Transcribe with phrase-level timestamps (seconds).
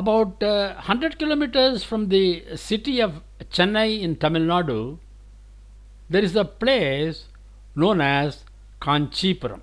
[0.00, 3.20] About uh, 100 kilometers from the city of
[3.52, 4.98] Chennai in Tamil Nadu,
[6.08, 7.26] there is a place
[7.74, 8.44] known as
[8.80, 9.60] Kanchipuram.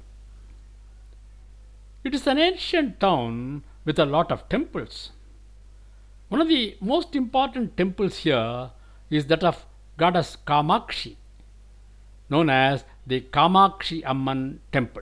[2.03, 5.09] It is an ancient town with a lot of temples.
[6.29, 8.69] One of the most important temples here
[9.09, 9.65] is that of
[9.97, 11.15] goddess Kamakshi,
[12.29, 15.01] known as the Kamakshi Amman temple.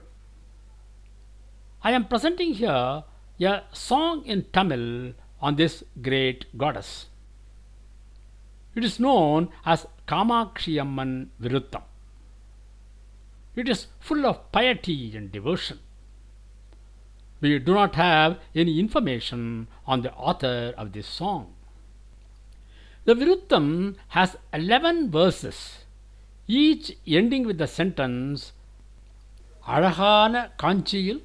[1.82, 3.04] I am presenting here
[3.38, 7.07] a song in Tamil on this great goddess.
[8.75, 11.83] It is known as Kamakshi Amman Viruttam.
[13.55, 15.79] It is full of piety and devotion.
[17.41, 21.53] We do not have any information on the author of this song.
[23.03, 25.85] The Viruttam has 11 verses,
[26.47, 28.53] each ending with the sentence
[29.73, 31.21] அழகான காஞ்சியில்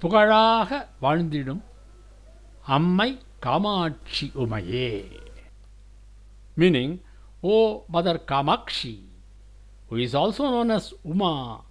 [0.00, 0.70] புகழாக
[1.02, 1.62] வாழ்ந்திடும்
[2.76, 3.10] அம்மை
[3.41, 5.19] Kamachi Umaye,
[6.55, 6.99] meaning,
[7.43, 9.03] O Mother Kamakshi,
[9.89, 11.61] who is also known as Uma,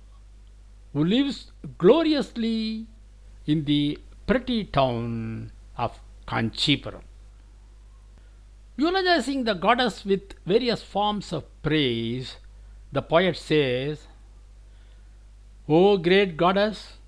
[0.93, 2.87] who lives gloriously
[3.47, 7.03] in the pretty town of Kanchipuram.
[8.77, 12.37] Eulogizing the goddess with various forms of praise,
[12.93, 14.07] the poet says,
[15.69, 16.99] O great goddess,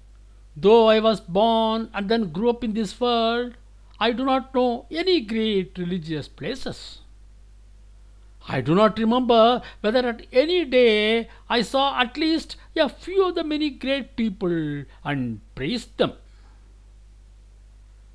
[0.56, 3.55] though I was born and then grew up in this world,
[4.00, 7.00] I do not know any great religious places.
[8.48, 13.34] I do not remember whether at any day I saw at least a few of
[13.34, 16.12] the many great people and praised them.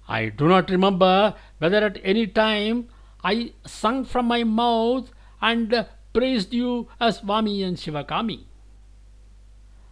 [0.07, 2.89] I do not remember whether at any time
[3.23, 5.11] I sung from my mouth
[5.41, 8.43] and praised you as Vami and Shivakami.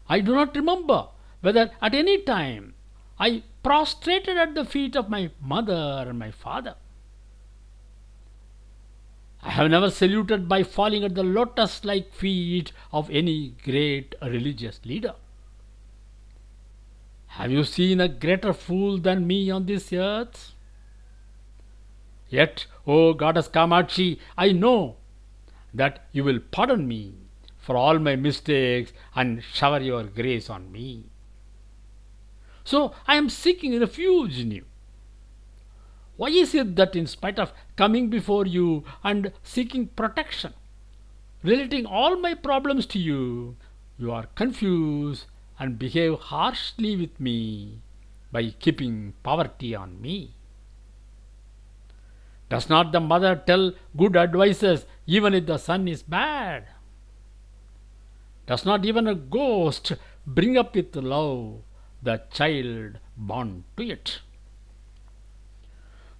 [0.09, 1.07] I do not remember
[1.41, 2.73] whether at any time
[3.19, 6.75] I prostrated at the feet of my mother and my father.
[9.43, 14.79] I have never saluted by falling at the lotus like feet of any great religious
[14.85, 15.15] leader.
[17.27, 20.53] Have you seen a greater fool than me on this earth?
[22.29, 24.97] Yet, O Goddess Kamachi, I know
[25.73, 27.13] that you will pardon me
[27.57, 31.10] for all my mistakes and shower your grace on me.
[32.63, 34.65] So I am seeking refuge in you.
[36.17, 40.53] Why is it that, in spite of coming before you and seeking protection,
[41.41, 43.55] relating all my problems to you,
[43.97, 45.25] you are confused
[45.57, 47.79] and behave harshly with me
[48.31, 50.35] by keeping poverty on me?
[52.49, 56.67] Does not the mother tell good advices even if the son is bad?
[58.45, 59.93] Does not even a ghost
[60.27, 61.61] bring up with love
[62.01, 64.19] the child born to it.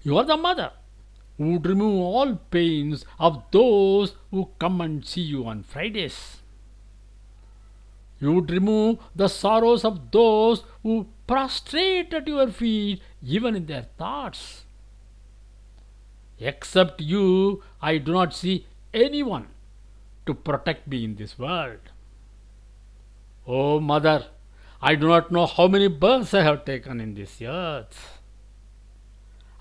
[0.03, 0.71] You are the mother
[1.37, 6.37] who would remove all pains of those who come and see you on Fridays.
[8.19, 13.87] You would remove the sorrows of those who prostrate at your feet, even in their
[13.97, 14.65] thoughts.
[16.39, 19.47] Except you, I do not see anyone
[20.25, 21.79] to protect me in this world.
[23.47, 24.27] O oh, mother,
[24.82, 28.20] I do not know how many births I have taken in this earth.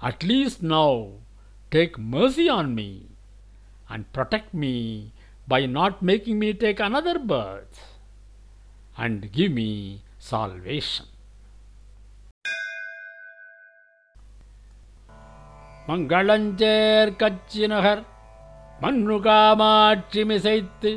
[0.02, 0.94] At least now
[1.72, 2.90] take mercy on me
[3.90, 4.75] and protect me
[5.47, 7.80] by not making me take another birth
[8.97, 9.72] and give me
[10.31, 11.08] salvation.
[15.90, 18.00] மங்களஞ்சேர் கச்சி நகர்
[18.84, 20.91] மண்ணு காமாட்சி மிசைத்து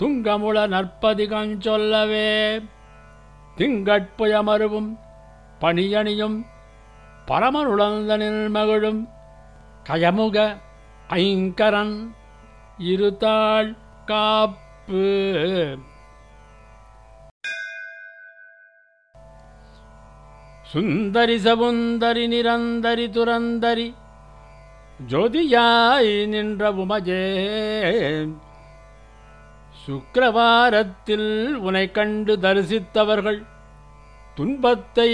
[0.00, 2.28] துங்கமுள நற்பதிகம் சொல்லவே
[3.56, 4.90] திங்கட்புயமருவும்
[5.60, 6.38] பணியணியும்
[7.28, 9.02] பரமனுழந்தனில் மகிழும்
[9.88, 10.38] கயமுக
[11.18, 11.96] ஐங்கரன்
[12.86, 13.70] இருத்தாள்
[14.06, 15.04] காப்பு
[20.72, 23.88] சுந்தரி சவுந்தரி நிரந்தரி துரந்தரி
[25.08, 27.24] ஜோதியாய் நின்ற உமஜே
[29.87, 31.29] சுக்கிரவாரத்தில்
[31.59, 33.37] உனை கண்டு தரிசித்தவர்கள்
[34.35, 35.11] துன்பத்தை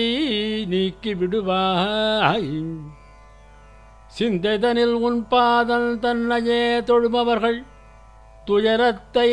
[0.67, 2.49] நீக்கி விடுவாய்
[4.07, 7.59] சிந்தைதனில் உன் பாதல் தன்னையே தொழுபவர்கள்
[8.45, 9.29] துயரத்தை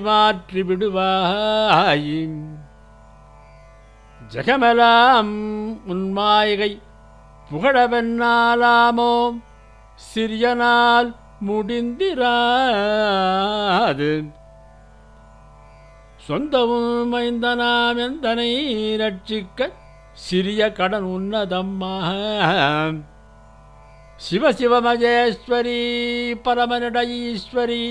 [0.00, 2.08] மாற்றி விடுவாய்
[4.34, 5.34] ஜெகமெலாம்
[5.86, 6.72] உன் மாயகை
[7.50, 9.12] புகழவென்னாலாமோ?
[9.96, 11.10] சிறியனால்
[11.46, 12.30] முடிந்திராது.
[16.26, 18.50] சொந்தமும் மைந்தனாம் எந்தனை
[19.02, 19.60] ரட்சிக்க
[20.26, 21.94] சிறிய கடன் உன்னதம்மா
[24.24, 25.80] சிவசிவமஜேஸ்வரி
[26.42, 27.86] பரமனிட ஈஸ்வரி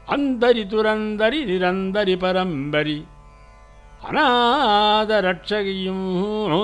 [0.07, 2.97] அந்தரி துரந்தரி நிரந்தரி பரம்பரி.
[4.07, 6.05] அநாத ரட்சகையும்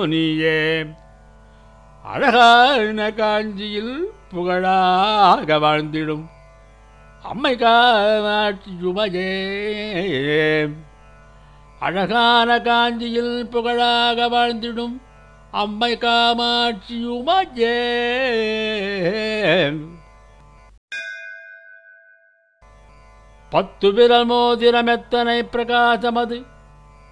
[0.06, 0.58] நீயே.
[2.04, 3.94] அழகான காஞ்சியில்
[4.30, 6.24] புகழாக வாழ்ந்திடும்.
[7.22, 9.30] அம்மை காமாட்சியுமையே
[11.80, 14.96] அழகான காஞ்சியில் புகழாக வாழ்ந்திடும்
[15.50, 17.76] அம்மை காமாட்சியுமையே
[23.50, 26.38] பத்து விரல் மோதிரம் எத்தனை பிரகாசமது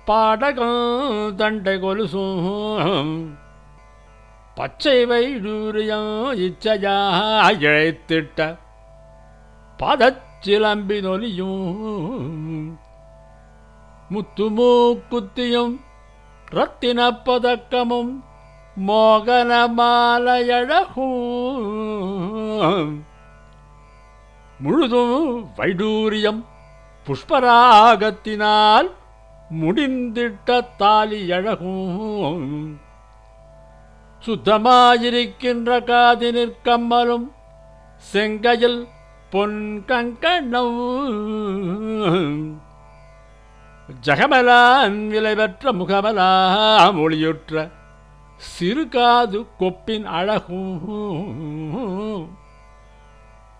[0.07, 3.27] பாடகம் தண்டை கொலுசும்
[4.55, 6.97] பச்சை வைடூரியம் இச்சையா
[7.63, 8.57] இழைத்திட்ட
[9.79, 12.79] பதச்சிலம்பி நொலியும்.
[14.11, 15.81] முத்துமூக்குத்தியும்
[16.51, 18.13] ரத்தின பதக்கமும்
[18.87, 20.99] மோகன மாலையழகும்.
[24.59, 26.45] முழுதும் வைடூரியம்
[27.07, 28.91] புஷ்பராகத்தினால்
[29.59, 30.49] முடிந்திட்ட
[30.79, 32.47] தாலியழகும்
[34.27, 37.27] சுத்தமாயிருக்கின்ற காதினிற் கம்மலும்
[38.13, 38.81] செங்கையில்
[39.31, 40.79] பொன் கங்கணம்.
[44.07, 47.55] ஜகமலான் விலை பெற்ற முகமலாம் ஒளியுற்ற
[48.53, 50.79] சிறுகாது கொப்பின் அழகும்.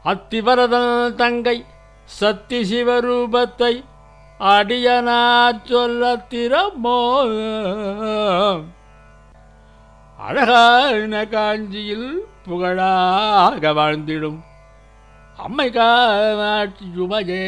[0.05, 1.65] அத்திவரதன் தங்கை
[2.05, 3.73] சத்தி சிவரூபத்தை
[4.49, 5.23] அடியனா
[5.65, 7.01] சொல்ல திறமோ
[10.19, 12.09] அழகான காஞ்சியில்
[12.47, 14.39] புகழாக வாழ்ந்திடும்.
[15.37, 17.45] அம்மை சுபஜே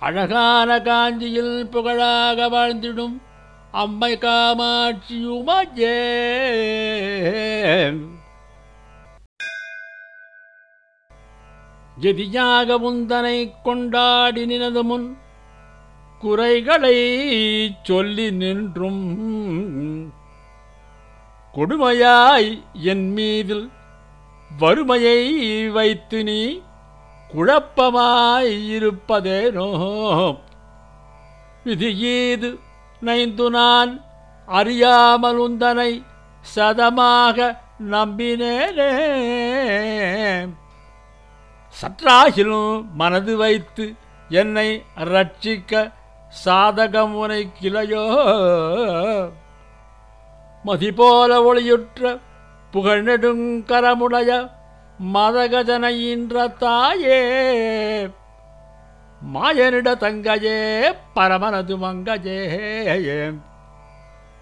[0.00, 3.16] அழகான காஞ்சியில் புகழாக வாழ்ந்திடும்.
[3.72, 5.96] அம்மை காமாட்சியுமஜே
[12.00, 15.18] எதியாக முந்தனை கொண்டாடி நினது முன்
[16.18, 16.98] குறைகளை
[17.82, 19.02] சொல்லி நின்றும்.
[21.54, 23.70] கொடுமையாய் என் மீதில்
[24.58, 25.20] வறுமையை
[25.68, 26.60] வைத்து நீ
[27.34, 29.68] குழப்பமாய் இருப்பதேனோ?
[31.64, 32.58] விதியீது
[33.00, 34.04] நைந்து நான்
[34.46, 36.02] அறியாமல் உந்தனை
[36.40, 37.58] சதமாக
[37.90, 38.90] நம்பினேனே.
[41.80, 43.84] சற்றாகிலும் மனது வைத்து
[44.30, 44.68] என்னை
[45.12, 45.72] ரட்சிக்க
[46.44, 48.04] சாதகமுனை கிளையோ
[50.64, 52.02] மதிபோல ஒளியுற்ற
[52.72, 54.30] புகழ்நெடுங்கரமுடைய
[55.14, 57.20] மதகஜனையின்ற தாயே
[59.20, 60.58] மாயனிட தங்கையே
[61.16, 62.38] பரமனது மங்கையே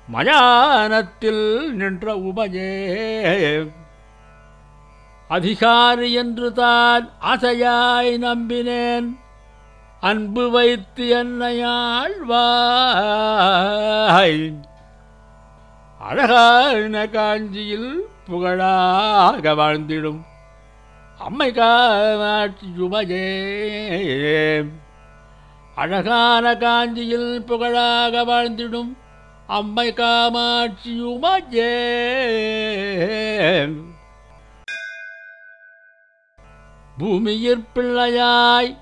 [0.09, 1.45] மயானத்தில்
[1.81, 2.71] நின்ற உமையே.
[5.29, 9.17] அதிகாரி என்று தான் ஆசையாய் நம்பினேன்.
[10.01, 12.23] அன்பு வைத்து என்னை ஆழ்வாய்
[15.99, 20.25] அழகான காஞ்சியில் புகழாக வாழ்ந்திடும்.
[21.19, 23.27] அம்மை காமாட்சியுமையே
[25.75, 28.97] அழகான காஞ்சியில் புகழாக வாழ்ந்திடும்.
[29.47, 31.73] அம்மை காமாட்சியுமையே
[36.99, 38.77] பூமியிற் பிள்ளையாய்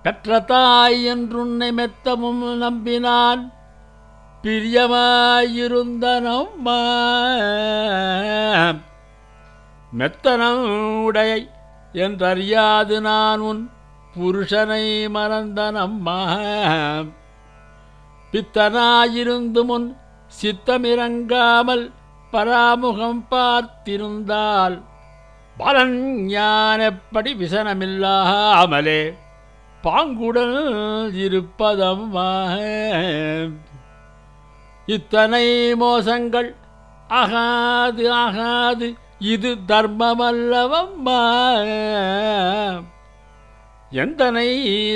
[0.03, 3.43] பெற்ற தாய் என்றுன்னை மெத்தமும் நம்பினான்.
[4.43, 6.67] பிரியமாயிருந்த நம்ம.
[9.99, 11.33] மெத்தனம் உடைய
[11.93, 13.71] என்றறியாது நான் உன்
[14.17, 16.21] புருஷனை மறந்த நம்மா.
[18.33, 19.89] பித்தனாயிருந்து முன்
[20.43, 21.85] சித்தமிறங்காமல்
[22.33, 24.77] பராமுகம் பார்த்திருந்தால்
[25.57, 25.99] பலன்
[26.29, 29.03] ஞானப்படி விசனமில்லாமலே
[29.85, 30.57] பாங்குடன்
[31.27, 32.55] இருப்பதமாக
[34.87, 36.51] இத்தனை மோசங்கள்
[37.09, 41.21] ஆகாது ஆகாது இது தர்மமல்லவம்மா.
[43.93, 44.49] எந்தனை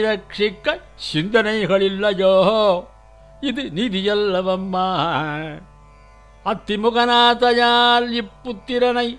[0.06, 2.34] ரட்சிக்க சிந்தனைகள் இல்லையோ
[3.40, 4.88] இது நிதியல்லவம்மா.
[6.46, 9.18] அத்திமுகநாதையால் இப்புத்திரனை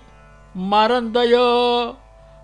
[0.70, 1.96] மறந்தையோ?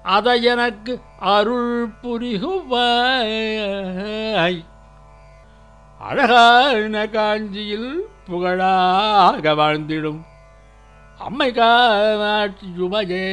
[0.03, 4.65] அதை எனக்கு அருள் புரிகுவாய்.
[5.99, 10.25] அழகான காஞ்சியில் புகழாக வாழ்ந்திடும்
[11.19, 13.27] அம்மை காமாட்சியுமையே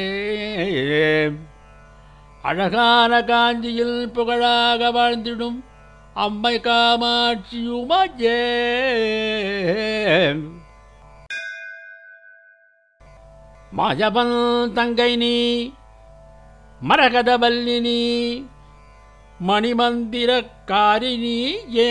[2.43, 5.63] அழகான காஞ்சியில் புகழாக வாழ்ந்திடும்
[6.13, 8.39] அம்மை காமாட்சியுமையே
[13.72, 14.36] மாயவன்
[14.74, 15.36] தங்கை நீ
[16.80, 18.00] மரகதவல்லினி
[19.40, 21.38] மணிமந்திரக்காரிணி
[21.78, 21.88] ஏ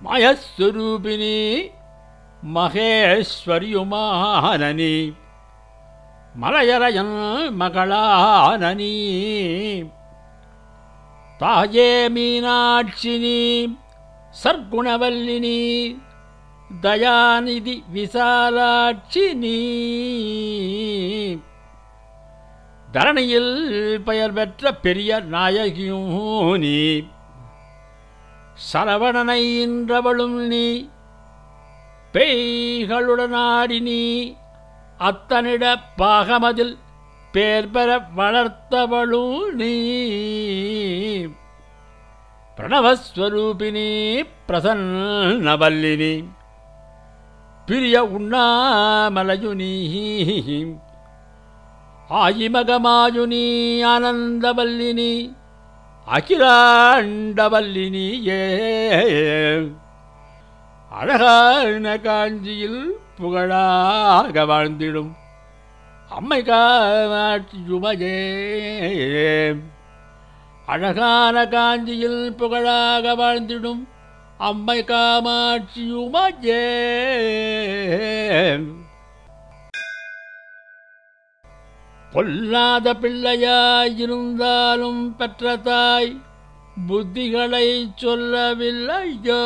[0.00, 1.36] மயஸ்வரூபிணி
[3.56, 4.94] மகேஸ்வரியுமானனி
[6.34, 7.14] மலையரையன்
[7.60, 8.94] மகளானனி
[11.40, 13.38] தாயே மீனாட்சினி
[14.34, 15.58] சர்க்குணவல்லினி
[16.81, 17.83] தயாநிதி
[19.33, 19.57] நீ.
[22.93, 27.03] தரணியில் பெயர் பெற்ற பெரிய நாயகியும் நீ.
[28.73, 30.89] சரவணனை இன்றவளும் நீ.
[32.13, 34.33] பெய்களுடனாடி நீ.
[34.99, 36.77] அத்தனிட பாகமதில்
[37.31, 39.97] பேர் பெற வளர்த்தவளும் நீ.
[42.57, 46.37] பிரணவஸ்வரூபிணி பிரசன்னவல்லினி.
[47.69, 49.73] பிரிய உண்ணாமலயுனி
[52.09, 53.45] ஆயிமகமாயுனி
[53.85, 55.31] ஆனந்தவல்லினி
[56.07, 58.39] அகிலாண்டவல்லினி ஏ.
[60.91, 65.11] அழகான காஞ்சியில் புகழாக வாழ்ந்திடும்
[66.09, 68.17] அம்மை காமாட்சியுமையே
[70.65, 73.87] அழகான காஞ்சியில் புகழாக வாழ்ந்திடும்
[74.39, 76.67] அம்மை காமாட்சியுமஜே
[82.11, 86.21] பொல்லாத பிள்ளையாயிருந்தாலும் பெற்ற தாய்
[86.87, 89.43] புத்திகளை சொல்லவில்லையோ?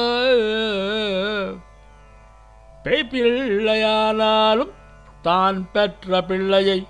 [2.84, 4.72] பேய்பிள்ளையானாலும்
[5.22, 6.88] தான் பெற்ற பிள்ளையை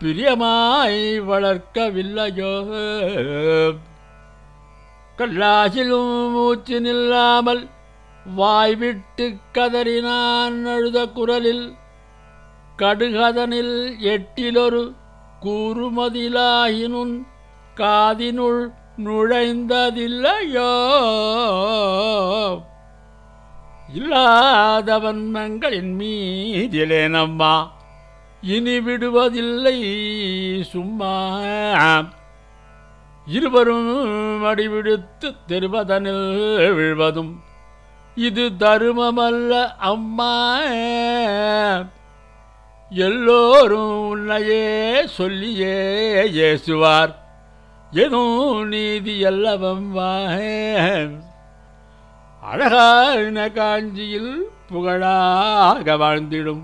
[0.00, 2.54] பிரியமாய் வளர்க்கவில்லையோ?
[5.22, 7.68] கல்லாசிலும் மூச்சு நில்லாமல்
[8.34, 11.74] வாய்விட்டு கதறினான் அழுத குரலில்
[12.78, 14.92] கடுகதனில் எட்டிலொரு
[15.42, 17.26] கூறுமதிலாயினுன்
[17.76, 18.72] காதினுள்
[19.04, 20.72] நுழைந்ததில்லையோ?
[23.94, 27.72] இல்லாதவன் மங்களின் மீதிலே நம்மா
[28.42, 29.78] இனி விடுவதில்லை
[30.62, 31.14] சும்மா.
[33.26, 37.32] இருவரும் அடிவிடுத்து தெருவதனில் விழ்வதும்.
[38.14, 40.60] இது தருமமல்ல அம்மா.
[42.90, 47.14] எல்லோரும் உன்னையே சொல்லியே ஏசுவார்.
[47.90, 50.12] எதுவும் நீதி அல்லவம்மா
[52.40, 56.62] அழகான காஞ்சியில் புகழாக வாழ்ந்திடும்.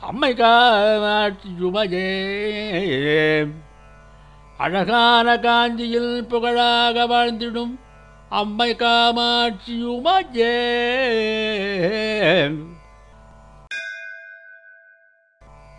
[0.00, 2.08] அம்மை காமாட்சியுமையே
[4.58, 7.74] அழகான காஞ்சியில் புகழாக வாழ்ந்திடும்
[8.30, 10.52] அம்மை காமாட்சியுமையே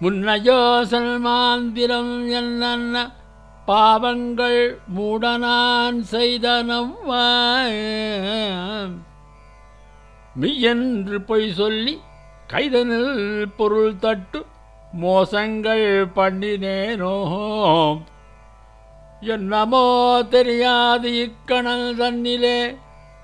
[0.02, 0.60] முன்னையோ
[0.92, 2.96] சல்மாந்திரம் என்னென்ன
[3.66, 4.62] பாவங்கள்
[4.96, 6.94] மூடனான் செய்தனம்
[10.36, 12.00] மெய்யென்று பொய் சொல்லி
[12.48, 14.46] கைதனில் பொருள் தட்டு
[14.94, 17.16] மோசங்கள் பண்ணினேனோ?
[19.26, 22.78] என்னமோ தெரியாது இக்கணல் தன்னிலே.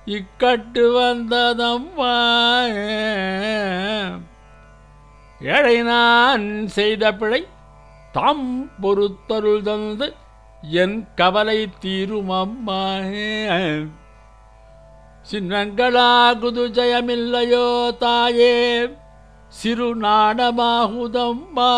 [0.06, 2.14] இக்கட்டு வந்ததம்மா
[5.42, 7.46] ஏழை நான் செய்த பிழை
[8.12, 10.14] தாம் பொறுத்தருள் தந்து
[10.70, 12.84] என் கவலை தீரும் அம்மா.
[15.30, 18.88] சின்னங்களாகுது ஜெயமில்லையோ தாயே.
[19.48, 21.70] சிறு நாடமாகுதம்மா.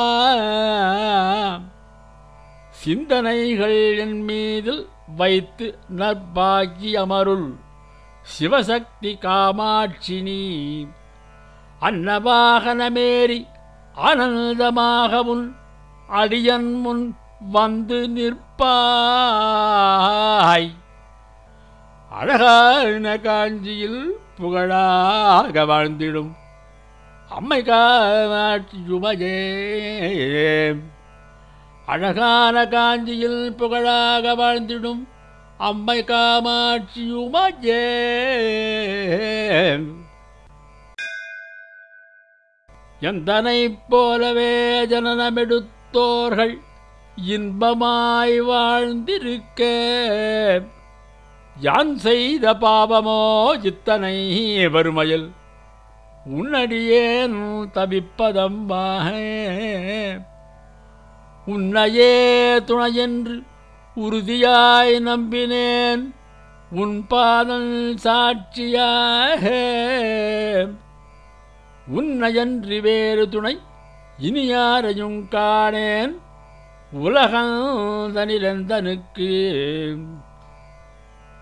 [2.83, 4.87] சிந்தனைகள் என் மீதில்
[5.17, 7.55] வைத்து நற்பாகி அமருள்
[8.33, 10.91] சிவசக்தி காமாட்சினி
[11.81, 13.47] அன்னவாகனமேறி
[13.95, 15.55] ஆனந்தமாக முன்
[16.09, 17.17] அடியன் முன்
[17.51, 18.51] வந்து நிற்பாய்.
[22.11, 26.35] அழகான காஞ்சியில் புகழாக வாழ்ந்திடும்.
[27.29, 29.37] அம்மை காமாட்சியுமையே
[31.87, 35.07] அழகான காஞ்சியில் புகழாக வாழ்ந்திடும்
[35.59, 37.83] அம்மை காமாட்சியுமையே
[43.01, 46.59] எந்தனை போலவே ஜனனமெடுத்தோர்கள்
[47.27, 49.63] இன்பமாய் வாழ்ந்திருக்க.
[51.61, 54.17] யான் செய்த பாவமோ இத்தனை
[54.71, 55.33] வறுமையில்
[56.27, 59.11] உன்னடியேன் தவிப்பதம்பாக
[61.47, 63.43] உன்னையே துணையென்று
[63.97, 66.13] உறுதியாய் நம்பினேன்.
[66.71, 69.51] உன் பாதல் சாட்சியாக
[71.97, 73.59] உன்னையன்றி வேறு துணை
[74.19, 76.15] இனி யாரையும் காணேன்.
[77.05, 79.31] உலகந்தனிலந்தனுக்கு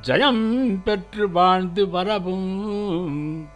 [0.00, 3.48] ஜயம் பெற்று வாழ்ந்து வரவும்.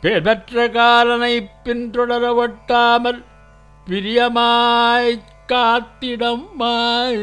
[0.00, 3.24] பேர் பெற்ற காலனை பின்தொடர ஒட்டாமல்
[3.88, 7.18] பிரியமாய் காத்திடம்மாய்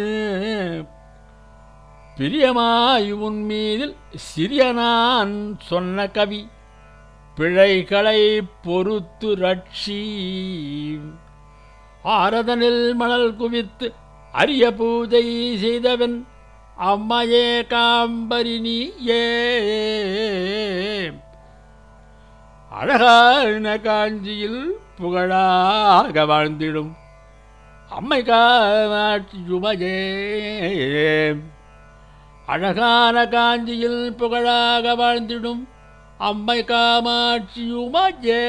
[2.18, 6.48] பிரியமாய் உன் மீதில் சிறிய நான் சொன்ன கவி
[7.38, 10.04] பிழைகளை பொறுத்து ரட்சி.
[12.04, 13.94] ஆரதனில் மணல் குவித்து
[14.32, 16.28] அரிய பூஜை செய்தவன்
[16.78, 19.26] அம்மையே காம்பரினியே
[22.72, 26.92] அழகான காஞ்சியில் புகழாக வாழ்ந்திடும்.
[27.98, 29.98] அம்மை காமாட்சியுமையே
[32.54, 35.62] அழகான காஞ்சியில் புகழாக வாழ்ந்திடும்
[36.30, 38.46] அம்மை காமாட்சியுமையே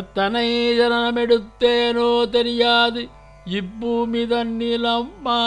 [0.00, 0.48] எத்தனை
[0.80, 3.02] ஜனமெடுத்தேனோ தெரியாது.
[3.58, 5.40] இப்பூமி தன்னிலம்மா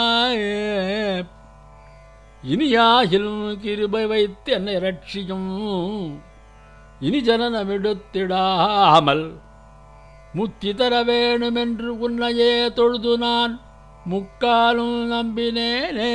[2.44, 6.18] இனியாகிலும் கிருபை வைத்து என்னை ரட்சியும்
[7.00, 9.32] இனி ஜனனமிடுத்திடாமல்
[10.34, 13.60] முத்தி தர வேணுமென்று உன்னையே தொழுது நான்
[14.04, 16.14] முக்காலும் நம்பினேனே.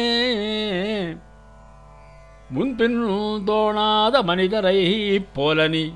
[2.49, 5.93] முன்பின் தோணாத மனிதரை போல நீ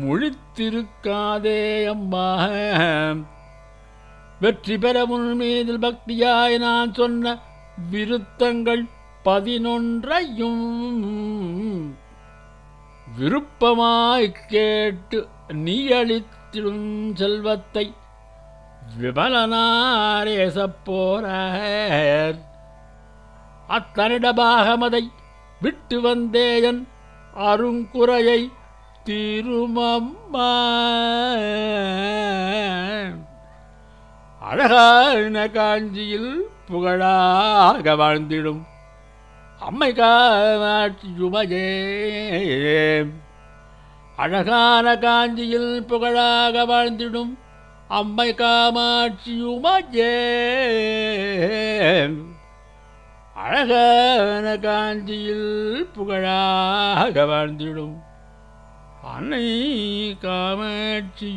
[0.00, 2.48] முழித்திருக்காதே அம்மா
[4.40, 7.38] வெற்றி பெற உன் மீதில் பக்தியாய் நான் சொன்ன
[7.90, 8.86] விருத்தங்கள்
[9.26, 10.64] பதினொன்றையும்
[13.18, 17.94] விருப்பமாய் கேட்டு நீயளித்திடும் செல்வத்தை
[19.00, 20.82] விமலனாரேசப்
[23.68, 25.02] அத்தனிடபாகமதை
[25.60, 26.88] விட்டு வந்தேயன்
[27.38, 28.40] அருங்குறையை
[29.06, 30.52] திருமம்மா.
[34.40, 36.32] அழகான காஞ்சியில்
[36.66, 38.62] புகழாக வாழ்ந்திடும்
[39.60, 41.66] அம்மை காமாட்சி உமையே
[44.16, 47.32] அழகான காஞ்சியில் புகழாக வாழ்ந்திடும்
[47.88, 49.34] அம்மை காமாட்சி
[53.34, 57.96] அழகான காஞ்சியில் புகழாக வாழ்ந்திடும்
[59.14, 59.46] அன்னை
[60.20, 61.30] காமாட்சி